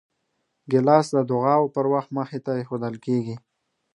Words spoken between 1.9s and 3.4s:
وخت مخې ته ایښودل کېږي.